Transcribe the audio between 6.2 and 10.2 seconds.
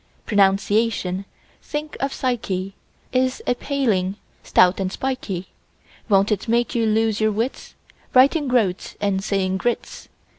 it make you lose your wits, Writing "groats" and saying groats?